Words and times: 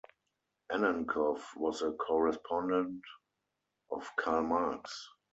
Annenkov 0.71 1.41
was 1.55 1.83
a 1.83 1.91
correspondent 1.91 3.03
of 3.91 4.09
Karl 4.15 4.41
Marx. 4.41 5.07